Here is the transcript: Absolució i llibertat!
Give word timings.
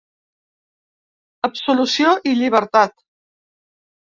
Absolució 1.49 2.15
i 2.33 2.33
llibertat! 2.41 2.99